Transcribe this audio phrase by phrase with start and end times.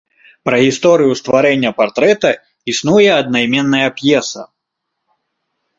[0.47, 2.29] Пра гісторыю стварэння партрэта
[2.75, 4.41] існуе аднайменная п'еса.